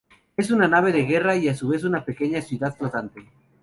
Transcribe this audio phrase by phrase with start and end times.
[0.35, 3.23] Es una nave de guerra y a su vez una pequeña ciudad flotante.